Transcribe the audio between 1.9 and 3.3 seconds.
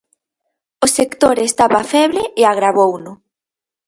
feble e agravouno.